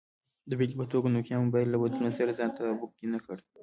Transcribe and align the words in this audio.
د 0.49 0.51
بېلګې 0.59 0.75
په 0.79 0.85
توګه، 0.91 1.07
نوکیا 1.13 1.37
موبایل 1.45 1.67
له 1.71 1.77
بدلون 1.81 2.11
سره 2.19 2.31
ځان 2.39 2.49
تطابق 2.55 2.91
کې 2.97 3.05
نه 3.13 3.19
کړ. 3.25 3.37